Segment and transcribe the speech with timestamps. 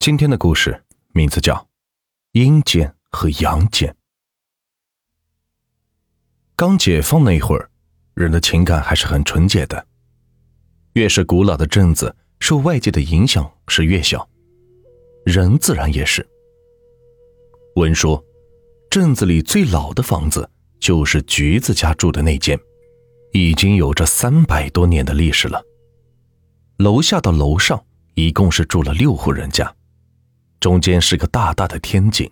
[0.00, 0.82] 今天的故事
[1.12, 1.54] 名字叫
[2.32, 3.90] 《阴间和阳间》。
[6.56, 7.68] 刚解放那会儿，
[8.14, 9.86] 人的情感还是很纯洁的。
[10.94, 14.26] 越是古老的镇子，受外界的影响是越小，
[15.26, 16.26] 人自然也是。
[17.76, 18.24] 闻说，
[18.88, 22.58] 镇子里最老的房子就是橘子家住的那间，
[23.34, 25.62] 已经有着三百多年的历史了。
[26.78, 29.76] 楼下到楼上一共是住了六户人家，
[30.60, 32.30] 中间是个大大的天井，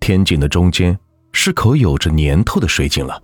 [0.00, 0.98] 天井的中间
[1.30, 3.22] 是口有着年头的水井了，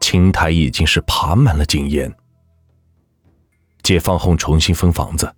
[0.00, 2.10] 青苔已经是爬满了井沿。
[3.82, 5.30] 解放后重新分房子，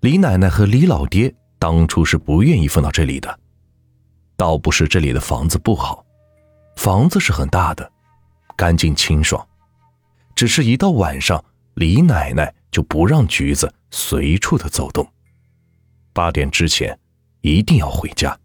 [0.00, 3.40] 李奶奶和李老爹当初是不愿意分到这里的。
[4.36, 6.04] 倒不是这里的房子不好，
[6.76, 7.90] 房子是很大的，
[8.56, 9.44] 干净清爽，
[10.36, 11.42] 只是一到晚上，
[11.74, 15.10] 李奶奶就不让橘子随处的走动，
[16.12, 16.96] 八点之前
[17.40, 18.38] 一定要回家，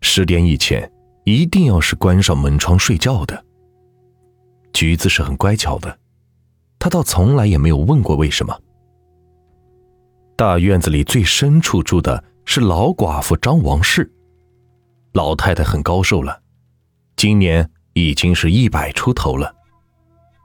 [0.00, 0.90] 十点以前
[1.24, 3.44] 一定要是关上门窗睡觉的。
[4.72, 5.98] 橘子是很乖巧的，
[6.78, 8.58] 他倒从来也没有问过为什么。
[10.36, 14.12] 大院子里最深处住的是老寡妇张王氏。
[15.12, 16.42] 老太太很高寿了，
[17.16, 19.54] 今年已经是一百出头了。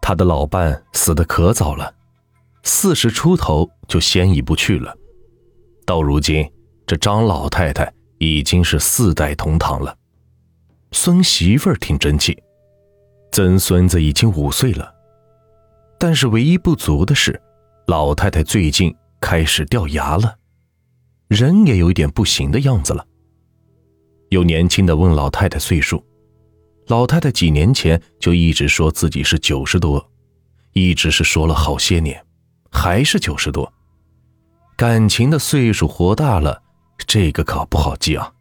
[0.01, 1.93] 她的老伴死的可早了，
[2.63, 4.95] 四十出头就先一步去了。
[5.85, 6.49] 到如今，
[6.91, 9.97] 这张老太太已经是四代同堂了。
[10.91, 12.37] 孙媳妇儿挺争气，
[13.31, 14.93] 曾孙子已经五岁了。
[15.97, 17.41] 但是唯一不足的是，
[17.87, 20.35] 老太太最近开始掉牙了，
[21.29, 23.07] 人也有一点不行的样子了。
[24.27, 26.05] 有年轻的问老太太岁数，
[26.87, 30.05] 老太太几年前就一直说自己是九十多，
[30.73, 32.21] 一直是说了好些年，
[32.69, 33.71] 还是九十多。
[34.75, 36.61] 感情的岁数活大了，
[37.05, 38.31] 这个可不好记啊。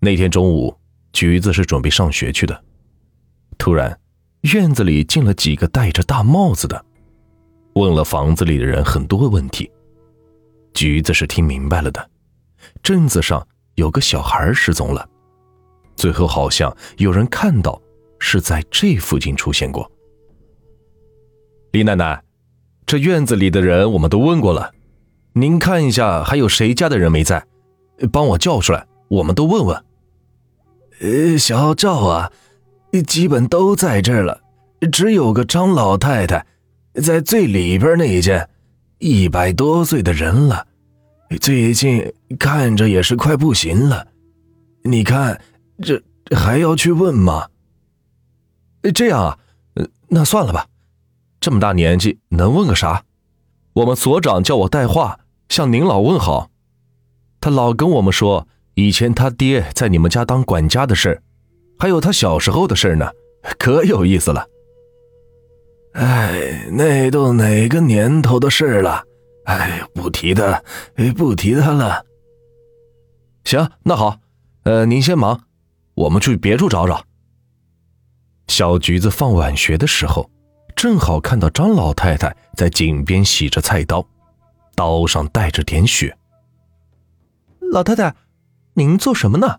[0.00, 0.76] 那天中午，
[1.12, 2.64] 橘子是准备上学去的，
[3.58, 3.98] 突然
[4.42, 6.84] 院子里进了几个戴着大帽子的，
[7.74, 9.70] 问了房子里的人很多问题。
[10.74, 12.10] 橘子是听明白了的，
[12.82, 13.46] 镇子上。
[13.76, 15.06] 有个小孩失踪了，
[15.96, 17.78] 最后好像有人看到
[18.18, 19.86] 是在这附近出现过。
[21.72, 22.24] 李奶奶，
[22.86, 24.72] 这院子里的人我们都问过了，
[25.38, 27.44] 您看一下还有谁家的人没在，
[28.10, 29.84] 帮我叫出来，我们都问问。
[31.00, 32.32] 呃，小赵啊，
[33.06, 34.40] 基本都在这儿了，
[34.90, 36.46] 只有个张老太太，
[36.94, 38.48] 在最里边那一间，
[38.96, 40.66] 一百多岁的人了。
[41.38, 44.08] 最近看着也是快不行了，
[44.84, 45.38] 你看
[45.82, 46.02] 这
[46.34, 47.46] 还要去问吗？
[48.94, 49.38] 这样啊，
[50.08, 50.66] 那算了吧，
[51.40, 53.04] 这么大年纪能问个啥？
[53.74, 56.50] 我们所长叫我带话向您老问好，
[57.40, 61.22] 他老跟我们说以前他爹在你们家当管家的事
[61.78, 63.10] 还有他小时候的事呢，
[63.58, 64.46] 可有意思了。
[65.92, 69.02] 哎，那都哪个年头的事了？
[69.44, 70.62] 哎，不提他，
[71.16, 72.04] 不提他了。
[73.44, 74.18] 行，那好，
[74.64, 75.40] 呃，您先忙，
[75.94, 77.02] 我们去别处找找。
[78.48, 80.28] 小橘子放晚学的时候，
[80.74, 84.06] 正好看到张老太太在井边洗着菜刀，
[84.76, 86.16] 刀上带着点血。
[87.72, 88.14] 老太太，
[88.74, 89.58] 您做什么呢？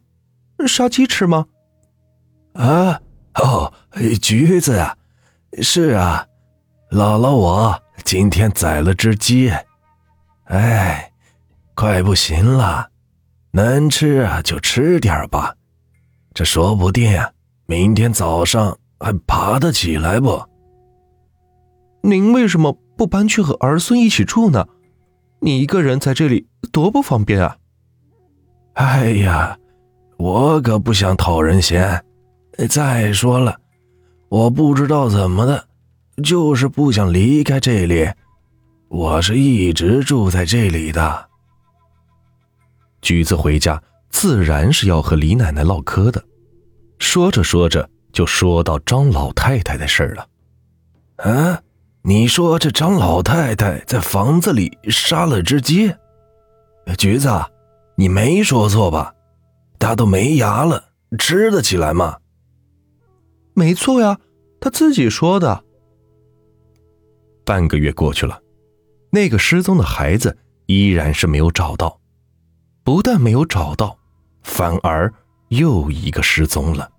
[0.65, 1.47] 杀鸡吃吗？
[2.53, 3.01] 啊，
[3.35, 3.73] 哦，
[4.21, 4.95] 橘子啊，
[5.61, 6.25] 是啊，
[6.91, 9.51] 姥姥我今天宰了只鸡。
[10.45, 11.11] 哎，
[11.75, 12.89] 快不行了，
[13.51, 15.53] 能吃啊就吃点吧，
[16.33, 17.21] 这说不定
[17.65, 20.43] 明天早上还爬得起来不？
[22.01, 24.65] 您为什么不搬去和儿孙一起住呢？
[25.39, 27.57] 你一个人在这里多不方便啊！
[28.73, 29.57] 哎呀，
[30.17, 32.03] 我可不想讨人嫌。
[32.69, 33.59] 再说了，
[34.29, 35.67] 我不知道怎么的，
[36.23, 38.09] 就是不想离开这里。
[38.89, 41.29] 我是一直住在这里的。
[43.01, 46.23] 橘子回家自然是要和李奶奶唠嗑的，
[46.97, 50.27] 说着说着就说到张老太太的事儿了。
[51.17, 51.61] 啊，
[52.07, 55.93] 你说这张老太太在房子里杀了只鸡？
[56.97, 57.29] 橘子，
[57.97, 59.13] 你没说错吧？
[59.77, 60.85] 她都没牙了，
[61.19, 62.19] 吃得起来吗？
[63.53, 64.17] 没错呀，
[64.61, 65.65] 她自己说的。
[67.43, 68.41] 半个月过去了。
[69.09, 70.37] 那个失踪的孩子
[70.67, 71.99] 依然是没有找到，
[72.85, 73.99] 不但没有找到，
[74.43, 75.13] 反而
[75.49, 76.89] 又一个失踪了。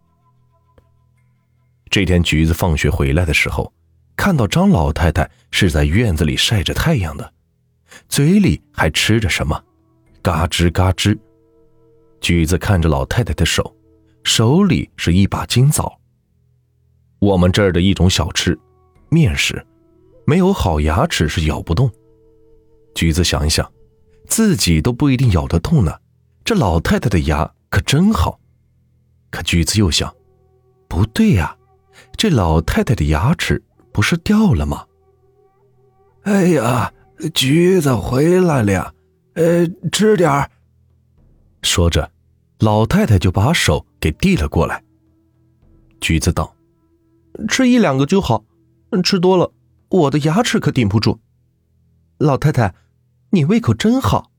[1.88, 3.72] 这天，橘子放学回来的时候，
[4.18, 7.32] 看到张老太太是在院子里晒着太阳的，
[8.08, 9.64] 嘴里还吃着什么，
[10.20, 11.16] 嘎吱嘎吱。
[12.20, 13.72] 橘子看着老太太的手，
[14.24, 15.96] 手里是一把金枣。
[17.20, 18.58] 我们这儿的一种小吃，
[19.08, 19.64] 面食，
[20.26, 21.88] 没有好牙齿是咬不动。
[22.96, 23.70] 橘子想一想，
[24.26, 25.96] 自己都不一定咬得动呢，
[26.44, 28.40] 这老太太的牙可真好。
[29.30, 30.12] 可橘子又想，
[30.88, 31.56] 不对呀，
[32.16, 33.62] 这老太太的牙齿
[33.98, 34.86] 不是掉了吗？
[36.22, 36.92] 哎呀，
[37.34, 38.94] 橘子回来了，
[39.34, 40.48] 呃，吃点儿。
[41.62, 42.08] 说着，
[42.60, 44.84] 老太太就把手给递了过来。
[46.00, 46.54] 橘子道
[47.50, 48.44] ：“吃一两个就好，
[49.02, 49.52] 吃多了
[49.88, 51.18] 我的牙齿可顶不住。”
[52.18, 52.76] 老太太，
[53.30, 54.30] 你胃口真好。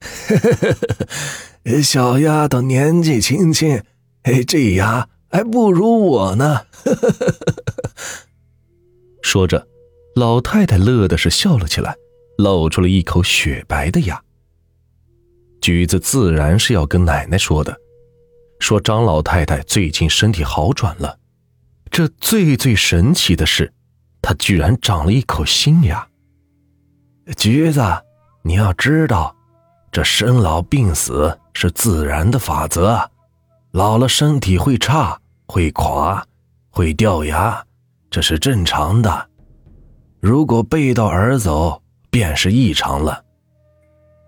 [1.82, 3.82] 小丫头年纪轻轻，
[4.24, 6.66] 哎，这牙还不如我呢。
[9.26, 9.66] 说着，
[10.14, 11.96] 老太太乐的是笑了起来，
[12.38, 14.22] 露出了一口雪白的牙。
[15.60, 17.76] 橘子自然是要跟奶奶说的，
[18.60, 21.18] 说张老太太最近身体好转了。
[21.90, 23.72] 这最最神奇的是，
[24.22, 26.06] 她居然长了一口新牙。
[27.36, 27.82] 橘子，
[28.44, 29.34] 你要知道，
[29.90, 33.10] 这生老病死是自然的法则，
[33.72, 36.24] 老了身体会差、会垮、
[36.70, 37.66] 会掉牙，
[38.10, 39.28] 这是正常的。
[40.20, 43.22] 如果背道而走，便是异常了。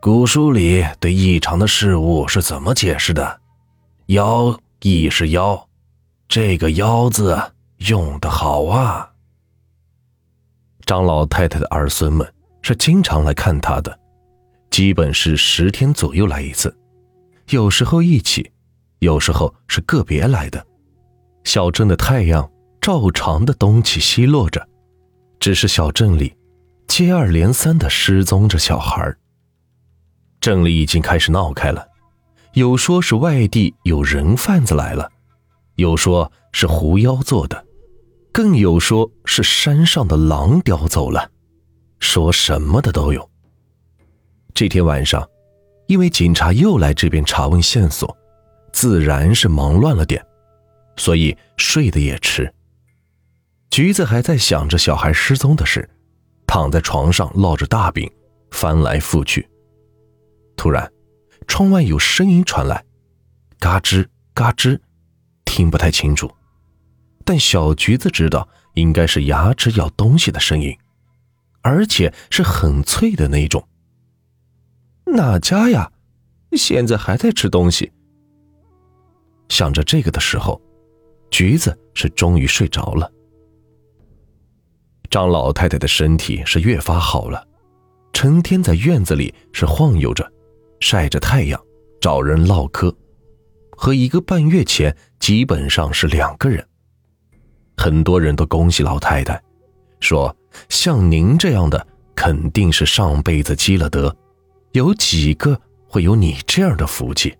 [0.01, 3.41] 古书里对异常的事物是怎么解释的
[4.07, 5.69] ？“妖亦是妖”，
[6.29, 7.37] 这个“妖”字
[7.79, 9.11] 用得好啊！
[10.87, 12.33] 张老太太的儿孙们
[12.63, 13.99] 是经常来看她的，
[14.71, 16.75] 基本是十天左右来一次，
[17.51, 18.51] 有时候一起，
[19.01, 20.65] 有时候是个别来的。
[21.45, 22.49] 小镇的太阳
[22.81, 24.67] 照常的东起西落着，
[25.41, 26.35] 只是小镇里
[26.87, 29.15] 接二连三的失踪着小孩
[30.41, 31.87] 镇里已经开始闹开了，
[32.55, 35.11] 有说是外地有人贩子来了，
[35.75, 37.67] 有说是狐妖做的，
[38.33, 41.31] 更有说是山上的狼叼走了，
[41.99, 43.29] 说什么的都有。
[44.55, 45.29] 这天晚上，
[45.89, 48.17] 因为警察又来这边查问线索，
[48.73, 50.25] 自然是忙乱了点，
[50.97, 52.53] 所以睡得也迟。
[53.71, 55.89] 橘子还在想着小孩失踪的事，
[56.47, 58.11] 躺在床上烙着大饼，
[58.51, 59.49] 翻来覆去。
[60.57, 60.91] 突然，
[61.47, 62.85] 窗外有声音传来，
[63.61, 64.81] 嘎吱嘎吱，
[65.45, 66.31] 听不太清楚，
[67.25, 70.77] 但小橘子知道应该是牙齿咬东西的声音，
[71.63, 73.67] 而且是很脆的那种。
[75.05, 75.93] 哪家呀？
[76.53, 77.93] 现在还在吃东西？
[79.51, 80.61] 想着这个的时候，
[81.31, 83.11] 橘子是终于睡着了。
[85.11, 87.47] 张老太太的身体是越发好了，
[88.13, 90.31] 成天在院子里是晃悠着。
[90.81, 91.61] 晒着太阳，
[92.01, 92.95] 找人唠嗑，
[93.73, 96.65] 和一个半月前基本上是两个人。
[97.77, 99.43] 很多人都恭喜老太太，
[99.99, 100.35] 说
[100.69, 101.85] 像您这样的
[102.15, 104.15] 肯定是上辈子积了德，
[104.71, 107.37] 有几个会有你这样的福气？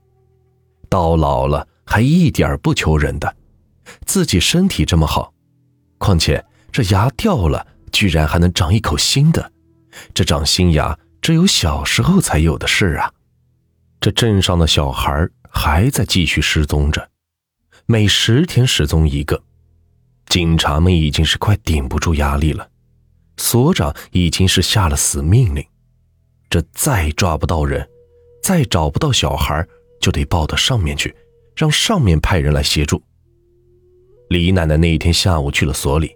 [0.89, 3.37] 到老了还一点不求人的，
[4.05, 5.33] 自己身体这么好，
[5.99, 9.53] 况且这牙掉了，居然还能长一口新的，
[10.15, 13.13] 这长新牙只有小时候才有的事啊！
[14.01, 17.11] 这镇上的小孩还在继续失踪着，
[17.87, 19.43] 每十天失踪一个，
[20.27, 22.69] 警察们已经是快顶不住压力了。
[23.37, 25.65] 所长已经是下了死命令，
[26.51, 27.89] 这再抓不到人，
[28.43, 29.67] 再找不到小孩，
[30.01, 31.15] 就得报到上面去，
[31.57, 33.03] 让上面派人来协助。
[34.29, 36.13] 李奶奶那一天下午去了所里，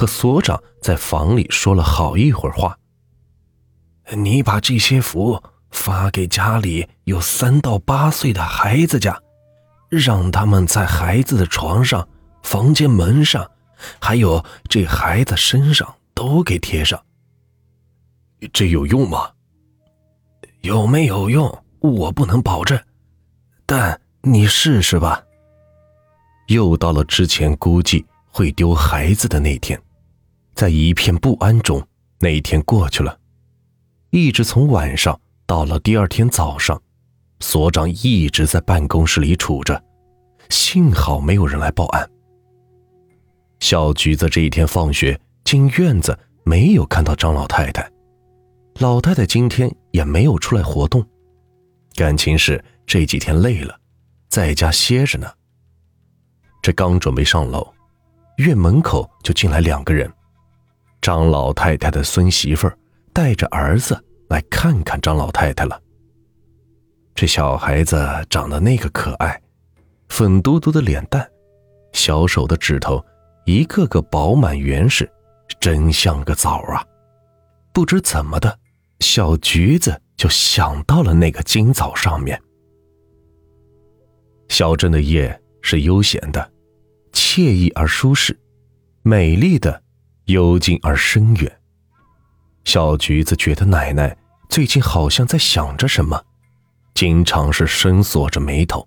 [0.00, 2.74] 和所长在房里说了好一会儿话。
[4.16, 5.42] 你把这些符。
[5.72, 9.16] 发给家里有三到八岁的孩子家，
[9.88, 12.08] 让他们在孩子的床上、
[12.42, 13.48] 房间门上，
[14.00, 17.00] 还有这孩子身上都给贴上。
[18.52, 19.30] 这有用吗？
[20.62, 22.76] 有没有用，我不能保证，
[23.64, 25.22] 但你试试吧。
[26.48, 29.80] 又到了之前估计会丢孩子的那天，
[30.60, 31.82] 在一片不安中，
[32.18, 33.18] 那一天过去了，
[34.10, 35.18] 一直从晚上。
[35.46, 36.78] 到了第二天早上，
[37.38, 39.82] 所长一直在办公室里杵着，
[40.50, 42.06] 幸好没有人来报案。
[43.60, 46.14] 小橘子这一天放学进院子，
[46.44, 47.90] 没有看到张老太太，
[48.80, 51.02] 老太太今天也没有出来活动，
[51.94, 53.80] 感情是这几天累了，
[54.28, 55.26] 在家歇着呢。
[56.60, 57.66] 这刚准备上楼，
[58.36, 60.12] 院门口就进来两个人，
[61.00, 62.78] 张老太太的孙媳妇儿
[63.12, 64.02] 带着儿子。
[64.30, 65.82] 来看看张老太太了。
[67.16, 69.42] 这小孩子长得那个可爱，
[70.08, 71.28] 粉嘟嘟的脸蛋，
[71.92, 73.04] 小手的指头
[73.44, 75.10] 一个个饱满圆实，
[75.58, 76.86] 真像个枣啊！
[77.72, 78.56] 不知怎么的，
[79.00, 82.40] 小橘子就想到了那个金枣上面。
[84.48, 86.52] 小镇的夜是悠闲的，
[87.12, 88.38] 惬意而舒适，
[89.02, 89.82] 美丽的，
[90.30, 91.60] 幽静而深远。
[92.64, 94.16] 小橘子觉得奶奶
[94.48, 96.22] 最近好像在想着什么，
[96.94, 98.86] 经常是深锁着眉头。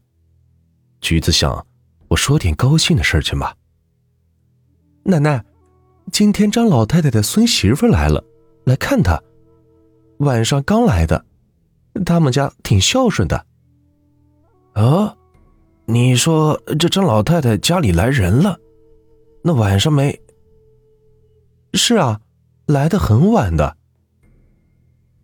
[1.02, 1.66] 橘子想，
[2.08, 3.56] 我说点高兴的事去吧。
[5.04, 5.44] 奶奶，
[6.12, 8.24] 今天张老太太的孙媳妇来了，
[8.66, 9.22] 来看她。
[10.20, 11.26] 晚上刚来的，
[12.06, 13.46] 他们家挺孝顺的。
[14.74, 15.16] 啊，
[15.86, 18.58] 你说这张老太太家里来人了？
[19.44, 20.18] 那晚上没？
[21.74, 22.20] 是啊。
[22.68, 23.76] 来的很晚的。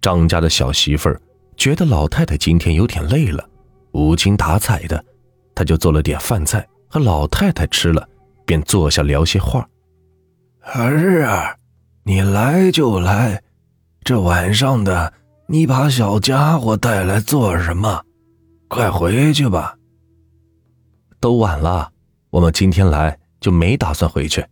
[0.01, 1.21] 张家的小媳妇儿
[1.55, 3.49] 觉得老太太今天有点累了，
[3.93, 5.03] 无精打采的，
[5.55, 8.05] 她就做了点饭菜和老太太吃了，
[8.45, 9.65] 便坐下聊些话。
[10.59, 11.55] 儿啊，
[12.03, 13.41] 你来就来，
[14.03, 15.13] 这晚上的
[15.47, 18.03] 你把小家伙带来做什么？
[18.67, 19.77] 快回去吧。
[21.21, 21.89] 都晚了，
[22.31, 24.45] 我们今天来就没打算回去，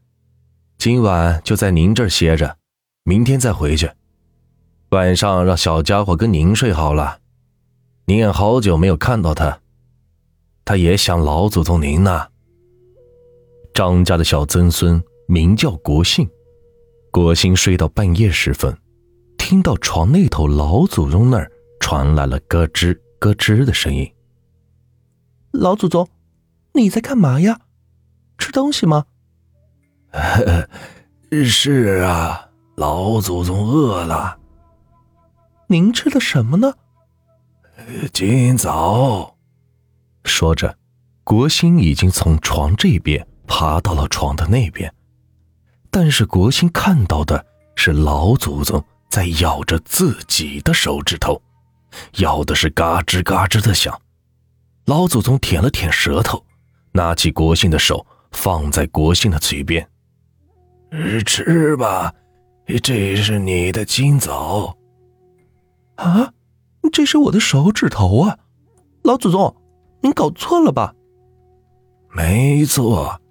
[0.77, 2.57] 今晚就在您这儿歇着。
[3.03, 3.89] 明天再回去，
[4.89, 7.19] 晚上让小家伙跟您睡好了。
[8.05, 9.60] 您也好久没有看到他，
[10.63, 12.27] 他也想老祖宗您呢。
[13.74, 16.29] 张家的小曾孙名叫国兴，
[17.12, 18.77] 国兴睡到半夜时分，
[19.38, 24.13] 听到床那头老祖宗那儿传来了咯吱咯吱的声音。
[25.51, 26.07] 老祖宗，
[26.74, 27.62] 你在干嘛呀？
[28.38, 29.05] 吃东西吗？
[31.46, 32.44] 是啊。
[32.76, 34.38] 老祖宗饿了，
[35.66, 36.76] 您吃的什么呢？
[38.14, 39.36] 今早，
[40.24, 40.78] 说着，
[41.24, 44.94] 国兴已经从床这边爬到了床的那边，
[45.90, 47.44] 但是国兴看到的
[47.76, 51.42] 是老祖宗在咬着自己的手指头，
[52.18, 54.00] 咬的是嘎吱嘎吱的响。
[54.86, 56.46] 老祖宗舔了舔舌头，
[56.92, 59.90] 拿起国兴的手放在国兴的嘴边，
[61.25, 62.13] 吃吧。
[62.84, 64.75] 这是你的金枣，
[65.96, 66.34] 啊，
[66.91, 68.38] 这是我的手指头啊！
[69.03, 69.56] 老祖宗，
[70.01, 70.94] 您搞错了吧？
[72.13, 73.22] 没错，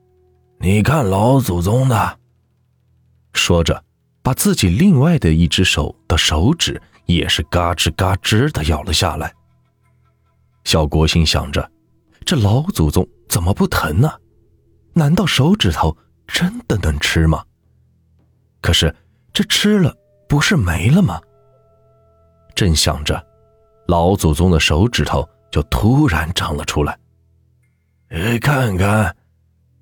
[0.58, 2.18] 你看老祖宗的。
[3.34, 3.84] 说着，
[4.22, 9.30] 把自己另外的一只手的手指也是嘎吱嘎吱的咬了下来。
[10.64, 11.70] 小国心想着，
[12.25, 14.10] 这老祖宗怎么不疼呢？
[14.94, 15.94] 难道手指头
[16.26, 17.45] 真的能吃吗？
[18.61, 18.95] 可是。
[19.33, 19.95] 这吃了
[20.26, 21.21] 不是没了吗？
[22.54, 23.23] 正想着，
[23.87, 26.99] 老祖宗的手指头就突然长了出来。
[28.09, 29.14] 哎，看看，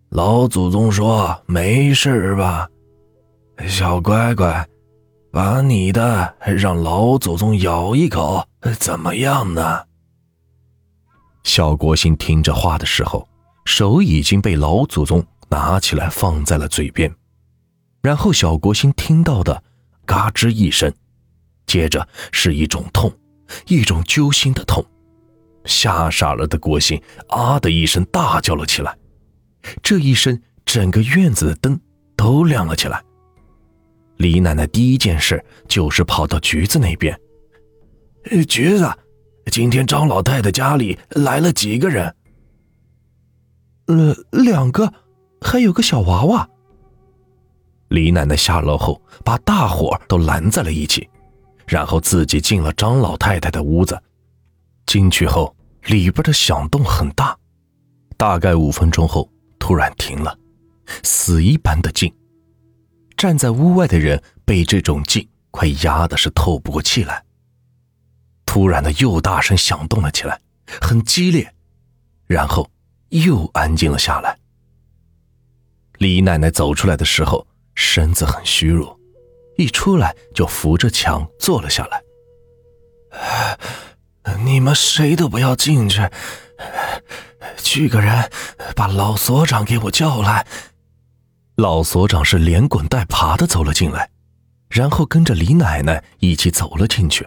[0.08, 2.68] 老祖宗说没事吧？
[3.68, 4.68] 小乖乖，
[5.30, 8.44] 把你的让老祖宗咬一口，
[8.80, 9.84] 怎么样呢？
[11.44, 13.28] 小国兴听着话的时候，
[13.66, 15.24] 手已经被老祖宗
[15.54, 17.14] 拿起来放在了嘴边。
[18.02, 19.62] 然后小国兴听到的
[20.04, 20.92] “嘎吱”一声，
[21.64, 23.12] 接着是一种痛，
[23.68, 24.84] 一种揪心的痛，
[25.64, 28.98] 吓傻了的国兴啊的一声大叫了起来。
[29.80, 31.80] 这一声，整个院子的灯
[32.16, 33.00] 都亮了起来。
[34.16, 37.18] 李奶奶第一件事就是跑到橘子那边
[38.48, 38.92] ：“橘子，
[39.52, 42.14] 今天张老太太家里来了几个人
[43.86, 44.92] ？”“呃，两个，
[45.44, 46.48] 还有个小娃娃。”
[47.88, 51.08] 李奶奶下楼后，把大伙都拦在了一起，
[51.66, 54.02] 然后自己进了张老太太的屋子。
[54.86, 57.36] 进去后，里边的响动很大，
[58.16, 60.36] 大概五分钟后突然停了，
[61.04, 62.12] 死一般的静。
[63.16, 67.22] 站在屋外的人被这种静快压的是透不过气来。
[68.44, 70.40] 突然的又大声响动了起来，
[70.80, 71.54] 很激烈，
[72.26, 72.68] 然后
[73.10, 74.36] 又安静了下来。
[76.04, 77.46] 李奶奶走出来的时候。
[77.76, 78.96] 身子很虚弱，
[79.56, 82.00] 一出来就扶着墙坐了下来。
[84.44, 86.08] 你们谁都不要进去，
[87.56, 88.30] 去个人
[88.76, 90.46] 把老所长给我叫来。
[91.56, 94.08] 老所长是连滚带爬的走了进来，
[94.68, 97.26] 然后跟着李奶奶一起走了进去。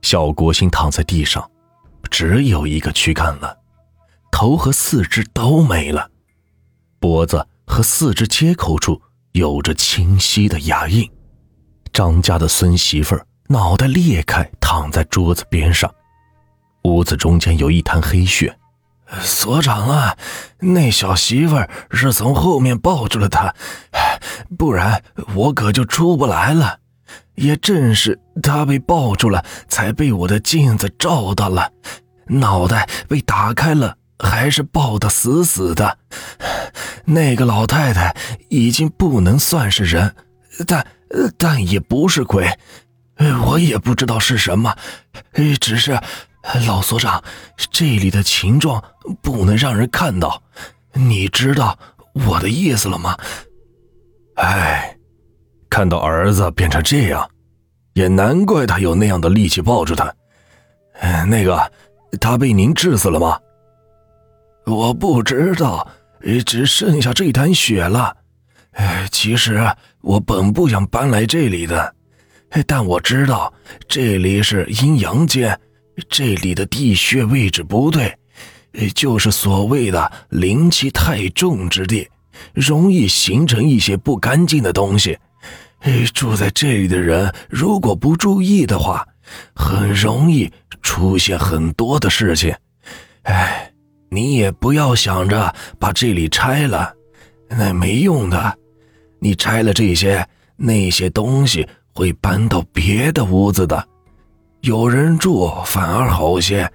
[0.00, 1.50] 小国兴躺在地上，
[2.10, 3.58] 只有一个躯干了，
[4.30, 6.08] 头和四肢都没了，
[7.02, 7.44] 脖子。
[7.64, 9.00] 和四肢接口处
[9.32, 11.10] 有着清晰的牙印。
[11.90, 15.90] 张家的孙媳妇儿脑袋裂开，躺在桌子边上，
[16.84, 18.54] 屋子中间有一滩黑血。
[19.22, 20.14] 所长啊，
[20.58, 23.54] 那小媳妇儿是从后面抱住了他，
[24.58, 25.02] 不然
[25.34, 26.80] 我可就出不来了。
[27.36, 31.72] 也正是他被抱住了，才被我的镜子照到了，
[32.26, 35.98] 脑袋被打开了，还是抱得死死的。
[37.04, 38.16] 那个老太太
[38.48, 40.14] 已经不能算是人，
[40.66, 40.86] 但
[41.36, 42.48] 但也不是鬼，
[43.44, 44.74] 我也不知道是什么，
[45.60, 46.00] 只是。
[46.66, 47.22] 老所长，
[47.70, 48.82] 这里的情状
[49.22, 50.42] 不能让人看到，
[50.92, 51.78] 你知道
[52.26, 53.16] 我的意思了吗？
[54.34, 54.96] 哎，
[55.70, 57.30] 看到儿子变成这样，
[57.92, 60.12] 也难怪他有那样的力气抱住他。
[61.28, 61.70] 那个，
[62.20, 63.38] 他被您治死了吗？
[64.64, 65.86] 我不知道，
[66.46, 68.16] 只剩下这滩血了。
[69.10, 69.60] 其实
[70.00, 71.94] 我本不想搬来这里的，
[72.66, 73.52] 但我知道
[73.88, 75.58] 这里是阴阳间。
[76.08, 78.16] 这里的地穴位置不对，
[78.94, 82.08] 就是所谓的灵气太重之地，
[82.54, 85.18] 容易形成一些不干净的东西。
[86.14, 89.06] 住在这里的人如果不注意的话，
[89.54, 90.50] 很容易
[90.80, 92.54] 出现很多的事情。
[93.22, 93.71] 哎，
[94.12, 96.94] 你也不要想着把这里拆了，
[97.48, 98.58] 那没用的。
[99.18, 103.88] 你拆了这些，那些东西会搬到别的屋子的。
[104.60, 106.70] 有人住反而好些，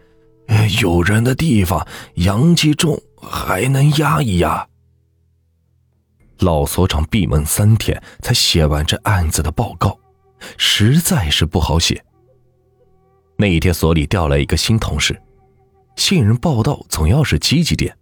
[0.82, 4.68] 有人的地方阳气重，还能压一压。
[6.40, 9.96] 老所长闭门三天才写完这案子的报告，
[10.58, 12.04] 实在是不好写。
[13.38, 15.22] 那一天所里调来一个新同事，
[15.98, 17.98] 新人报道总要是积极点，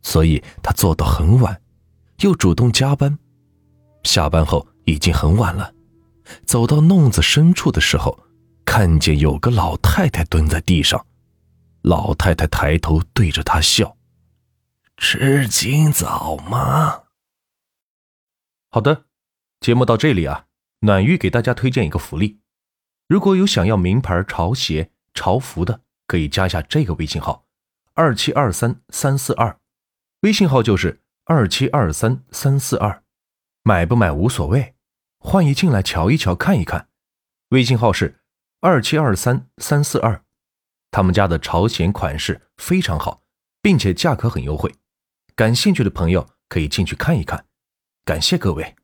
[0.00, 1.60] 所以他做到很晚，
[2.20, 3.18] 又主动加班。
[4.04, 5.74] 下班后已经很晚了，
[6.46, 8.18] 走到弄子深处的时候。
[8.66, 11.06] 看见有个老太太蹲在地上，
[11.82, 13.98] 老太太抬头对着他笑
[14.96, 17.02] ：“吃今早吗？”
[18.72, 19.04] 好的，
[19.60, 20.46] 节目到这里啊，
[20.80, 22.40] 暖玉给大家推荐一个福利，
[23.06, 27.46] 如果有想要名牌潮鞋、潮服的，可以加一下这个微信号：
[27.94, 29.58] 二七二三三四二，
[30.20, 33.02] 微信号就是二七二三三四二，
[33.62, 34.74] 买不买无所谓，
[35.18, 36.88] 欢迎进来瞧一瞧、看一看，
[37.50, 38.20] 微信号是。
[38.60, 40.22] 二七二三三四二，
[40.90, 43.22] 他们家的朝鲜款式非常好，
[43.60, 44.74] 并且价格很优惠，
[45.36, 47.44] 感兴趣的朋友可以进去看一看。
[48.06, 48.74] 感谢各位。